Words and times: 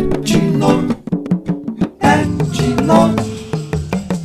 Etno, 0.00 0.88
etno, 2.00 3.14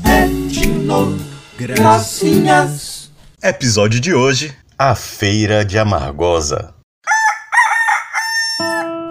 etno, 0.06 1.18
gracinhas. 1.60 3.12
Episódio 3.44 4.00
de 4.00 4.14
hoje: 4.14 4.56
A 4.80 4.96
Feira 4.96 5.66
de 5.66 5.78
Amargosa. 5.78 6.74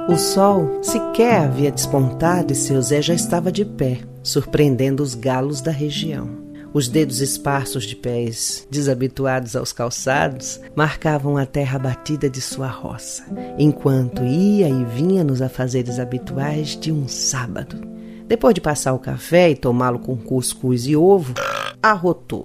O 0.08 0.16
sol 0.16 0.82
sequer 0.82 1.42
havia 1.42 1.70
despontado 1.70 2.54
e 2.54 2.56
seu 2.56 2.80
Zé 2.80 3.02
já 3.02 3.12
estava 3.12 3.52
de 3.52 3.66
pé, 3.66 4.00
surpreendendo 4.22 5.02
os 5.02 5.14
galos 5.14 5.60
da 5.60 5.70
região. 5.70 6.43
Os 6.74 6.88
dedos 6.88 7.20
esparsos 7.20 7.84
de 7.84 7.94
pés, 7.94 8.66
desabituados 8.68 9.54
aos 9.54 9.72
calçados, 9.72 10.60
marcavam 10.74 11.36
a 11.36 11.46
terra 11.46 11.78
batida 11.78 12.28
de 12.28 12.40
sua 12.40 12.66
roça, 12.66 13.24
enquanto 13.56 14.24
ia 14.24 14.68
e 14.68 14.84
vinha 14.84 15.22
nos 15.22 15.40
afazeres 15.40 16.00
habituais 16.00 16.76
de 16.76 16.90
um 16.90 17.06
sábado. 17.06 17.80
Depois 18.26 18.52
de 18.56 18.60
passar 18.60 18.92
o 18.92 18.98
café 18.98 19.50
e 19.50 19.54
tomá-lo 19.54 20.00
com 20.00 20.16
cuscuz 20.16 20.84
e 20.88 20.96
ovo, 20.96 21.34
arrotou. 21.80 22.44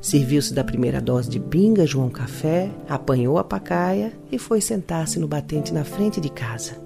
Serviu-se 0.00 0.54
da 0.54 0.64
primeira 0.64 0.98
dose 0.98 1.28
de 1.28 1.38
pinga, 1.38 1.84
João 1.84 2.08
Café, 2.08 2.70
apanhou 2.88 3.36
a 3.36 3.44
pacaia 3.44 4.14
e 4.32 4.38
foi 4.38 4.62
sentar-se 4.62 5.18
no 5.18 5.28
batente 5.28 5.74
na 5.74 5.84
frente 5.84 6.18
de 6.18 6.30
casa. 6.30 6.78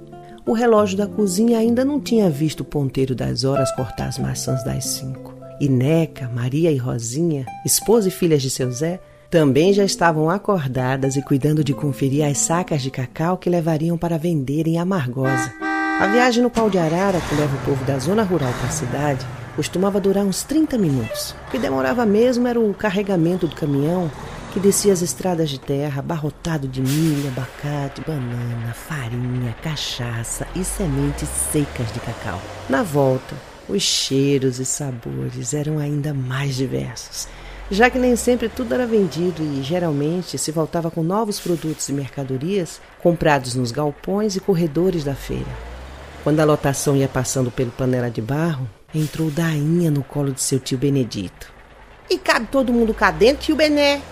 O 0.45 0.53
relógio 0.55 0.99
da 0.99 1.07
cozinha 1.07 1.57
ainda 1.57 1.85
não 1.85 2.01
tinha 2.01 2.29
visto 2.29 2.63
o 2.63 2.65
ponteiro 2.65 3.15
das 3.15 3.45
horas 3.45 3.71
cortar 3.77 4.09
as 4.09 4.19
maçãs 4.19 4.65
das 4.65 4.85
cinco. 4.87 5.40
E 5.61 5.69
Neca, 5.69 6.27
Maria 6.27 6.73
e 6.73 6.79
Rosinha, 6.79 7.45
esposa 7.67 8.09
e 8.09 8.11
filhas 8.11 8.41
de 8.41 8.49
seu 8.49 8.73
Zé, 8.73 8.99
também 9.31 9.75
já 9.75 9.85
estavam 9.85 10.31
acordadas 10.31 11.17
e 11.17 11.23
cuidando 11.23 11.63
de 11.63 11.75
conferir 11.75 12.25
as 12.25 12.39
sacas 12.39 12.81
de 12.81 12.91
cacau 12.91 13.37
que 13.37 13.51
levariam 13.51 13.99
para 13.99 14.17
vender 14.17 14.67
em 14.67 14.79
Amargosa. 14.79 15.53
A 16.01 16.07
viagem 16.07 16.43
no 16.43 16.49
pau 16.49 16.71
de 16.71 16.79
arara 16.79 17.21
que 17.21 17.35
leva 17.35 17.55
o 17.55 17.61
povo 17.61 17.85
da 17.85 17.99
zona 17.99 18.23
rural 18.23 18.51
para 18.55 18.69
a 18.69 18.73
cidade 18.73 19.27
costumava 19.55 20.01
durar 20.01 20.25
uns 20.25 20.43
30 20.43 20.79
minutos. 20.79 21.35
O 21.47 21.51
que 21.51 21.59
demorava 21.59 22.07
mesmo 22.07 22.49
era 22.49 22.59
o 22.59 22.73
carregamento 22.73 23.47
do 23.47 23.55
caminhão 23.55 24.11
que 24.55 24.59
descia 24.59 24.93
as 24.93 25.03
estradas 25.03 25.51
de 25.51 25.61
terra 25.61 26.01
abarrotado 26.01 26.67
de 26.67 26.81
milho, 26.81 27.29
abacate, 27.29 28.01
banana, 28.01 28.73
farinha, 28.73 29.55
cachaça 29.63 30.47
e 30.57 30.65
sementes 30.65 31.29
secas 31.53 31.93
de 31.93 32.01
cacau. 32.01 32.41
Na 32.69 32.83
volta, 32.83 33.37
os 33.71 33.83
cheiros 33.83 34.59
e 34.59 34.65
sabores 34.65 35.55
eram 35.55 35.79
ainda 35.79 36.13
mais 36.13 36.57
diversos, 36.57 37.29
já 37.71 37.89
que 37.89 37.99
nem 37.99 38.17
sempre 38.17 38.49
tudo 38.49 38.75
era 38.75 38.87
vendido 38.87 39.43
e 39.43 39.63
geralmente 39.63 40.37
se 40.37 40.51
voltava 40.51 40.91
com 40.91 41.03
novos 41.03 41.39
produtos 41.39 41.89
e 41.89 41.93
mercadorias 41.93 42.81
comprados 43.01 43.55
nos 43.55 43.71
galpões 43.71 44.37
e 44.37 44.41
corredores 44.41 45.05
da 45.05 45.15
feira. 45.15 45.71
Quando 46.25 46.41
a 46.41 46.45
lotação 46.45 46.97
ia 46.97 47.09
passando 47.09 47.51
pelo 47.51 47.71
panela 47.71 48.11
de 48.11 48.21
barro, 48.21 48.69
entrou 48.95 49.31
Dainha 49.31 49.91
no 49.91 50.03
colo 50.03 50.33
de 50.33 50.43
seu 50.43 50.59
tio 50.59 50.77
Benedito. 50.77 51.53
E 52.11 52.19
cabe 52.19 52.49
todo 52.51 52.73
mundo 52.73 52.93
cá 52.93 53.11
dentro, 53.11 53.45
tio 53.45 53.57
Bené? 53.57 54.03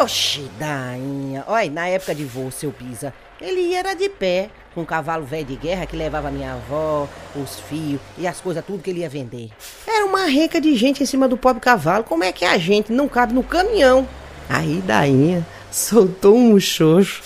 Oxi, 0.00 0.48
Dainha. 0.58 1.44
Olha, 1.46 1.70
na 1.70 1.88
época 1.88 2.14
de 2.14 2.24
voo, 2.24 2.50
seu 2.50 2.70
Pisa, 2.70 3.12
ele 3.40 3.60
ia 3.60 3.78
era 3.78 3.94
de 3.94 4.08
pé, 4.08 4.50
com 4.74 4.82
um 4.82 4.84
cavalo 4.84 5.24
velho 5.24 5.46
de 5.46 5.56
guerra 5.56 5.86
que 5.86 5.96
levava 5.96 6.28
a 6.28 6.30
minha 6.30 6.52
avó, 6.52 7.08
os 7.34 7.58
fios 7.60 8.00
e 8.18 8.26
as 8.26 8.40
coisas, 8.40 8.64
tudo 8.64 8.82
que 8.82 8.90
ele 8.90 9.00
ia 9.00 9.08
vender. 9.08 9.50
Era 9.86 10.04
uma 10.04 10.26
renca 10.26 10.60
de 10.60 10.74
gente 10.76 11.02
em 11.02 11.06
cima 11.06 11.26
do 11.26 11.36
pobre 11.36 11.60
cavalo. 11.60 12.04
Como 12.04 12.22
é 12.22 12.32
que 12.32 12.44
a 12.44 12.58
gente 12.58 12.92
não 12.92 13.08
cabe 13.08 13.32
no 13.32 13.42
caminhão? 13.42 14.06
Aí 14.48 14.82
Dainha 14.84 15.46
soltou 15.70 16.36
um 16.36 16.50
muxoxo, 16.50 17.22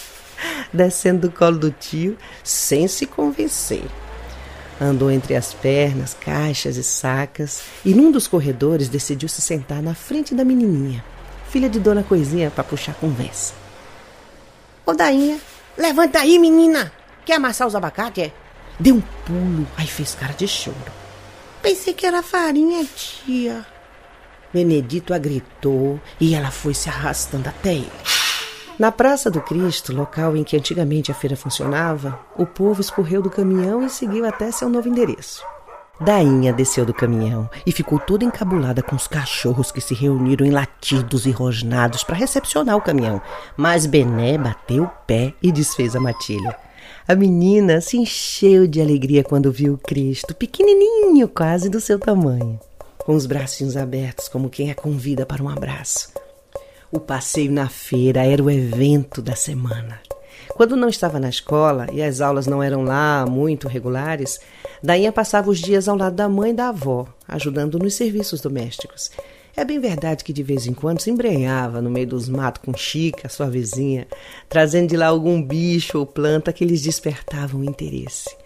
descendo 0.73 1.29
do 1.29 1.31
colo 1.31 1.59
do 1.59 1.71
tio, 1.71 2.17
sem 2.43 2.87
se 2.87 3.07
convencer. 3.07 3.85
Andou 4.81 5.11
entre 5.11 5.35
as 5.35 5.55
pernas, 5.55 6.15
caixas 6.15 6.77
e 6.77 6.83
sacas, 6.83 7.63
e 7.85 7.95
num 7.95 8.11
dos 8.11 8.27
corredores 8.27 8.89
decidiu 8.89 9.29
se 9.29 9.41
sentar 9.41 9.83
na 9.83 9.95
frente 9.95 10.35
da 10.35 10.45
menininha, 10.45 11.05
filha 11.49 11.69
de 11.69 11.79
Dona 11.79 12.03
Coisinha, 12.03 12.51
para 12.51 12.65
puxar 12.65 12.95
conversa. 12.95 13.55
Ô 14.85 14.93
Dainha, 14.93 15.39
levanta 15.77 16.21
aí, 16.21 16.39
menina! 16.39 16.93
Quer 17.25 17.35
amassar 17.37 17.67
os 17.67 17.75
abacates, 17.75 18.25
é? 18.25 18.33
Deu 18.79 18.97
um 18.97 19.01
pulo, 19.25 19.67
aí 19.77 19.87
fez 19.87 20.15
cara 20.15 20.33
de 20.33 20.47
choro. 20.47 20.77
Pensei 21.63 21.95
que 21.95 22.07
era 22.07 22.23
farinha, 22.23 22.85
tia. 22.85 23.65
Benedito 24.53 25.15
a 25.15 25.19
gritou 25.19 26.01
e 26.21 26.35
ela 26.35 26.51
foi 26.51 26.75
se 26.75 26.89
arrastando 26.89 27.49
até 27.49 27.75
ele. 27.75 27.91
Na 28.79 28.91
Praça 28.91 29.31
do 29.31 29.41
Cristo, 29.41 29.95
local 29.95 30.37
em 30.37 30.43
que 30.43 30.57
antigamente 30.57 31.11
a 31.11 31.15
feira 31.15 31.37
funcionava, 31.37 32.21
o 32.37 32.45
povo 32.45 32.81
escorreu 32.81 33.23
do 33.23 33.31
caminhão 33.31 33.87
e 33.87 33.89
seguiu 33.91 34.27
até 34.27 34.51
seu 34.51 34.69
novo 34.69 34.89
endereço. 34.89 35.45
Dainha 36.01 36.53
desceu 36.53 36.85
do 36.85 36.93
caminhão 36.93 37.49
e 37.65 37.71
ficou 37.71 37.99
toda 37.99 38.25
encabulada 38.25 38.83
com 38.83 38.97
os 38.97 39.07
cachorros 39.07 39.71
que 39.71 39.81
se 39.81 39.95
reuniram 39.95 40.45
em 40.45 40.51
latidos 40.51 41.25
e 41.25 41.31
rosnados 41.31 42.03
para 42.03 42.17
recepcionar 42.17 42.77
o 42.77 42.83
caminhão. 42.83 43.23
Mas 43.57 43.87
Bené 43.87 44.37
bateu 44.37 44.85
o 44.85 44.91
pé 45.07 45.35
e 45.41 45.53
desfez 45.53 45.95
a 45.95 46.01
matilha. 46.01 46.57
A 47.07 47.15
menina 47.15 47.81
se 47.81 47.97
encheu 47.97 48.67
de 48.67 48.81
alegria 48.81 49.23
quando 49.23 49.53
viu 49.53 49.75
o 49.75 49.79
Cristo, 49.79 50.35
pequenininho, 50.35 51.29
quase 51.29 51.69
do 51.69 51.81
seu 51.81 51.99
tamanho, 51.99 52.59
com 52.99 53.15
os 53.15 53.27
bracinhos 53.27 53.77
abertos 53.77 54.29
como 54.29 54.51
quem 54.51 54.71
a 54.71 54.75
convida 54.75 55.25
para 55.25 55.43
um 55.43 55.49
abraço. 55.49 56.09
O 56.91 56.99
passeio 56.99 57.53
na 57.53 57.69
feira 57.69 58.25
era 58.25 58.43
o 58.43 58.51
evento 58.51 59.21
da 59.21 59.37
semana. 59.37 60.01
Quando 60.55 60.77
não 60.77 60.89
estava 60.89 61.19
na 61.19 61.29
escola 61.29 61.87
e 61.93 62.03
as 62.03 62.21
aulas 62.21 62.47
não 62.47 62.63
eram 62.63 62.85
lá 62.85 63.27
muito 63.27 63.67
regulares, 63.67 64.41
Dainha 64.83 65.11
passava 65.11 65.51
os 65.51 65.59
dias 65.59 65.89
ao 65.89 65.97
lado 65.97 66.15
da 66.15 66.29
mãe 66.29 66.51
e 66.51 66.55
da 66.55 66.69
avó, 66.69 67.07
ajudando 67.27 67.79
nos 67.79 67.95
serviços 67.95 68.41
domésticos. 68.41 69.11
É 69.57 69.65
bem 69.65 69.79
verdade 69.79 70.25
que 70.25 70.33
de 70.33 70.43
vez 70.43 70.67
em 70.67 70.75
quando 70.75 71.01
se 71.01 71.11
embrenhava 71.11 71.81
no 71.81 71.91
meio 71.91 72.07
dos 72.07 72.29
matos 72.29 72.63
com 72.65 72.77
Chica, 72.77 73.29
sua 73.29 73.49
vizinha, 73.49 74.07
trazendo 74.49 74.89
de 74.89 74.97
lá 74.97 75.07
algum 75.07 75.43
bicho 75.43 75.99
ou 75.99 76.07
planta 76.07 76.53
que 76.53 76.65
lhes 76.65 76.83
despertavam 76.83 77.65
interesse. 77.65 78.37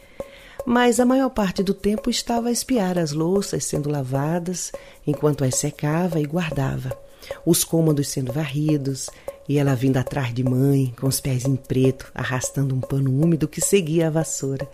Mas 0.67 1.01
a 1.01 1.07
maior 1.07 1.31
parte 1.31 1.63
do 1.63 1.73
tempo 1.73 2.11
estava 2.11 2.49
a 2.49 2.53
espiar 2.53 2.99
as 2.99 3.13
louças 3.13 3.65
sendo 3.65 3.91
lavadas, 3.91 4.71
enquanto 5.07 5.45
as 5.45 5.55
secava 5.55 6.21
e 6.21 6.27
guardava 6.27 7.08
os 7.45 7.65
cômodos 7.65 8.09
sendo 8.09 8.33
varridos, 8.33 9.09
e 9.49 9.59
ela 9.59 9.75
vindo 9.75 9.97
atrás 9.97 10.33
de 10.33 10.45
mãe, 10.45 10.95
com 11.01 11.07
os 11.07 11.21
pés 11.21 11.45
em 11.45 11.57
preto, 11.57 12.11
arrastando 12.15 12.75
um 12.75 12.81
pano 12.81 13.11
úmido 13.11 13.49
que 13.49 13.61
seguia 13.61 14.09
a 14.09 14.11
vassoura. 14.11 14.69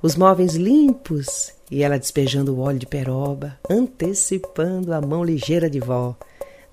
Os 0.00 0.14
móveis 0.14 0.54
limpos 0.54 1.52
e 1.70 1.82
ela 1.82 1.98
despejando 1.98 2.54
o 2.54 2.60
óleo 2.60 2.78
de 2.78 2.86
peroba, 2.86 3.58
antecipando 3.68 4.92
a 4.92 5.00
mão 5.00 5.22
ligeira 5.22 5.68
de 5.68 5.80
vó. 5.80 6.16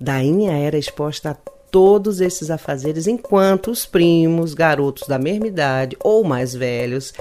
Dainha 0.00 0.52
era 0.52 0.78
exposta 0.78 1.30
a 1.30 1.34
todos 1.70 2.20
esses 2.20 2.50
afazeres, 2.50 3.06
enquanto 3.06 3.70
os 3.70 3.84
primos, 3.84 4.54
garotos 4.54 5.06
da 5.06 5.18
mesma 5.18 5.46
idade 5.46 5.96
ou 6.02 6.24
mais 6.24 6.54
velhos, 6.54 7.12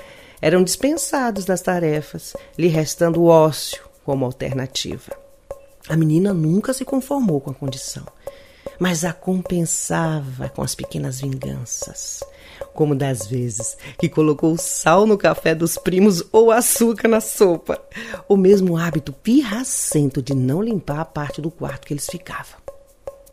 eram 0.41 0.63
dispensados 0.63 1.45
das 1.45 1.61
tarefas, 1.61 2.35
lhe 2.57 2.67
restando 2.67 3.21
o 3.21 3.27
ócio 3.27 3.83
como 4.03 4.25
alternativa. 4.25 5.24
A 5.87 5.95
menina 5.95 6.33
nunca 6.33 6.73
se 6.73 6.83
conformou 6.83 7.39
com 7.39 7.51
a 7.51 7.53
condição, 7.53 8.05
mas 8.79 9.05
a 9.05 9.13
compensava 9.13 10.49
com 10.49 10.63
as 10.63 10.73
pequenas 10.73 11.21
vinganças, 11.21 12.23
como 12.73 12.95
das 12.95 13.27
vezes 13.27 13.77
que 13.97 14.09
colocou 14.09 14.57
sal 14.57 15.05
no 15.05 15.17
café 15.17 15.53
dos 15.53 15.77
primos 15.77 16.23
ou 16.31 16.51
açúcar 16.51 17.07
na 17.07 17.21
sopa, 17.21 17.79
o 18.27 18.35
mesmo 18.35 18.77
hábito 18.77 19.13
pirracento 19.13 20.21
de 20.21 20.33
não 20.33 20.61
limpar 20.61 21.01
a 21.01 21.05
parte 21.05 21.39
do 21.39 21.51
quarto 21.51 21.85
que 21.85 21.93
eles 21.93 22.07
ficavam. 22.07 22.65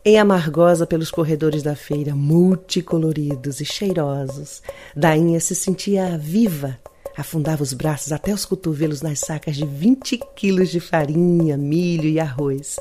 Em 0.05 0.19
Amargosa, 0.19 0.85
pelos 0.85 1.09
corredores 1.09 1.63
da 1.63 1.75
feira, 1.75 2.13
multicoloridos 2.13 3.61
e 3.61 3.65
cheirosos, 3.65 4.61
Dainha 4.95 5.39
se 5.39 5.55
sentia 5.55 6.17
viva 6.17 6.77
afundava 7.15 7.63
os 7.63 7.73
braços 7.73 8.11
até 8.11 8.33
os 8.33 8.45
cotovelos 8.45 9.01
nas 9.01 9.19
sacas 9.19 9.55
de 9.55 9.65
20 9.65 10.19
quilos 10.35 10.69
de 10.69 10.79
farinha, 10.79 11.57
milho 11.57 12.07
e 12.07 12.19
arroz. 12.19 12.79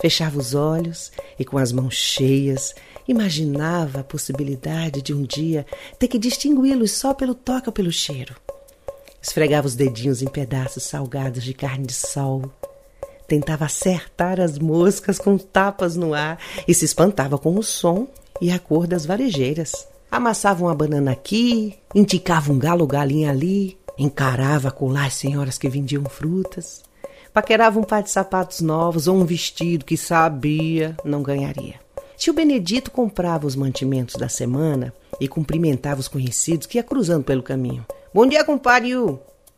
Fechava 0.00 0.38
os 0.38 0.54
olhos 0.54 1.10
e, 1.38 1.44
com 1.44 1.58
as 1.58 1.72
mãos 1.72 1.94
cheias, 1.94 2.74
imaginava 3.08 4.00
a 4.00 4.04
possibilidade 4.04 5.00
de 5.00 5.14
um 5.14 5.22
dia 5.22 5.66
ter 5.98 6.08
que 6.08 6.18
distingui-los 6.18 6.92
só 6.92 7.14
pelo 7.14 7.34
toque 7.34 7.68
ou 7.68 7.72
pelo 7.72 7.92
cheiro. 7.92 8.34
Esfregava 9.20 9.66
os 9.66 9.74
dedinhos 9.74 10.22
em 10.22 10.28
pedaços 10.28 10.84
salgados 10.84 11.42
de 11.42 11.52
carne 11.52 11.86
de 11.86 11.94
sol. 11.94 12.50
Tentava 13.26 13.64
acertar 13.64 14.40
as 14.40 14.58
moscas 14.58 15.18
com 15.18 15.36
tapas 15.36 15.96
no 15.96 16.14
ar 16.14 16.38
e 16.68 16.72
se 16.72 16.84
espantava 16.84 17.36
com 17.36 17.56
o 17.56 17.62
som 17.62 18.06
e 18.40 18.52
a 18.52 18.58
cor 18.58 18.86
das 18.86 19.04
varejeiras. 19.04 19.88
Amassava 20.10 20.64
uma 20.64 20.74
banana 20.74 21.12
aqui, 21.12 21.74
indicava 21.94 22.52
um 22.52 22.58
galo 22.58 22.86
galinha 22.86 23.30
ali, 23.30 23.76
encarava 23.98 24.70
colar 24.70 25.06
as 25.06 25.14
senhoras 25.14 25.58
que 25.58 25.68
vendiam 25.68 26.04
frutas, 26.04 26.82
paquerava 27.32 27.78
um 27.78 27.82
par 27.82 28.02
de 28.02 28.10
sapatos 28.10 28.60
novos 28.60 29.08
ou 29.08 29.16
um 29.16 29.24
vestido 29.24 29.84
que 29.84 29.96
sabia 29.96 30.96
não 31.04 31.22
ganharia. 31.22 31.74
Tio 32.16 32.32
Benedito 32.32 32.90
comprava 32.90 33.46
os 33.46 33.54
mantimentos 33.54 34.16
da 34.16 34.28
semana 34.28 34.92
e 35.20 35.28
cumprimentava 35.28 36.00
os 36.00 36.08
conhecidos 36.08 36.66
que 36.66 36.78
ia 36.78 36.82
cruzando 36.82 37.24
pelo 37.24 37.42
caminho. 37.42 37.84
Bom 38.12 38.26
dia, 38.26 38.42
compadre. 38.44 38.92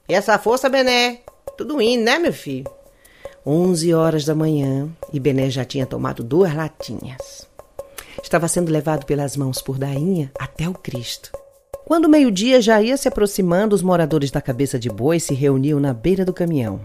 E 0.08 0.14
essa 0.14 0.38
força, 0.38 0.68
Bené? 0.68 1.20
Tudo 1.56 1.80
indo, 1.80 2.02
né, 2.02 2.18
meu 2.18 2.32
filho? 2.32 2.68
Onze 3.46 3.94
horas 3.94 4.24
da 4.24 4.34
manhã 4.34 4.88
e 5.12 5.20
Bené 5.20 5.48
já 5.50 5.64
tinha 5.64 5.86
tomado 5.86 6.24
duas 6.24 6.54
latinhas. 6.54 7.46
Estava 8.22 8.48
sendo 8.48 8.70
levado 8.70 9.06
pelas 9.06 9.36
mãos 9.36 9.62
por 9.62 9.78
Dainha 9.78 10.30
até 10.38 10.68
o 10.68 10.74
Cristo. 10.74 11.30
Quando 11.86 12.08
meio-dia 12.08 12.60
já 12.60 12.82
ia 12.82 12.96
se 12.96 13.08
aproximando, 13.08 13.74
os 13.74 13.82
moradores 13.82 14.30
da 14.30 14.42
cabeça 14.42 14.78
de 14.78 14.90
boi 14.90 15.18
se 15.18 15.32
reuniam 15.32 15.80
na 15.80 15.94
beira 15.94 16.24
do 16.24 16.34
caminhão. 16.34 16.80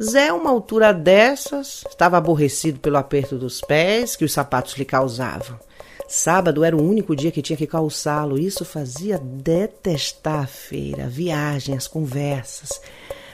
Zé, 0.00 0.32
uma 0.32 0.50
altura 0.50 0.92
dessas, 0.92 1.84
estava 1.88 2.16
aborrecido 2.16 2.78
pelo 2.78 2.96
aperto 2.96 3.36
dos 3.36 3.60
pés 3.60 4.14
que 4.14 4.24
os 4.24 4.32
sapatos 4.32 4.74
lhe 4.76 4.84
causavam. 4.84 5.58
Sábado 6.06 6.64
era 6.64 6.76
o 6.76 6.82
único 6.82 7.14
dia 7.14 7.30
que 7.30 7.42
tinha 7.42 7.56
que 7.56 7.66
calçá-lo. 7.66 8.38
Isso 8.38 8.64
fazia 8.64 9.18
detestar 9.18 10.42
a 10.42 10.46
feira, 10.46 11.04
a 11.04 11.08
viagem, 11.08 11.76
as 11.76 11.86
conversas. 11.86 12.80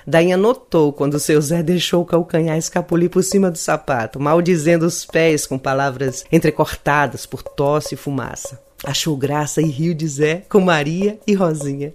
Dainha 0.06 0.36
notou 0.36 0.92
quando 0.92 1.18
seu 1.18 1.40
Zé 1.40 1.64
deixou 1.64 2.02
o 2.02 2.06
calcanhar 2.06 2.56
escapulir 2.56 3.10
por 3.10 3.24
cima 3.24 3.50
do 3.50 3.58
sapato, 3.58 4.20
maldizendo 4.20 4.86
os 4.86 5.04
pés 5.04 5.46
com 5.46 5.58
palavras 5.58 6.24
entrecortadas 6.30 7.26
por 7.26 7.42
tosse 7.42 7.94
e 7.94 7.98
fumaça. 7.98 8.60
Achou 8.84 9.16
graça 9.16 9.60
e 9.60 9.66
riu 9.66 9.94
de 9.94 10.06
Zé 10.06 10.44
com 10.48 10.60
Maria 10.60 11.18
e 11.26 11.34
Rosinha. 11.34 11.92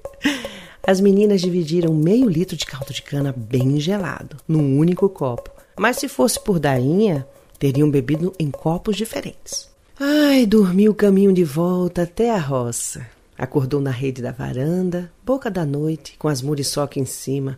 As 0.85 0.99
meninas 0.99 1.39
dividiram 1.39 1.93
meio 1.93 2.27
litro 2.27 2.57
de 2.57 2.65
caldo 2.65 2.91
de 2.91 3.01
cana 3.01 3.33
bem 3.35 3.79
gelado, 3.79 4.35
num 4.45 4.77
único 4.77 5.07
copo. 5.07 5.49
Mas 5.77 5.97
se 5.97 6.09
fosse 6.09 6.39
por 6.43 6.59
Dainha, 6.59 7.25
teriam 7.57 7.89
bebido 7.89 8.33
em 8.37 8.51
copos 8.51 8.97
diferentes. 8.97 9.69
Ai, 9.97 10.45
dormiu 10.45 10.91
o 10.91 10.95
caminho 10.95 11.31
de 11.31 11.43
volta 11.43 12.01
até 12.01 12.31
a 12.31 12.39
roça. 12.39 13.05
Acordou 13.37 13.79
na 13.79 13.91
rede 13.91 14.21
da 14.21 14.31
varanda, 14.31 15.11
boca 15.25 15.49
da 15.49 15.65
noite, 15.65 16.15
com 16.17 16.27
as 16.27 16.41
muriçoca 16.41 16.99
em 16.99 17.05
cima, 17.05 17.57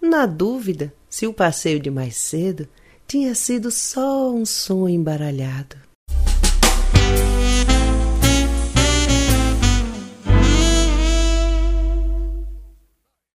na 0.00 0.26
dúvida 0.26 0.92
se 1.08 1.26
o 1.26 1.34
passeio 1.34 1.80
de 1.80 1.90
mais 1.90 2.16
cedo 2.16 2.68
tinha 3.06 3.34
sido 3.34 3.70
só 3.70 4.32
um 4.32 4.46
sonho 4.46 4.88
embaralhado. 4.88 5.89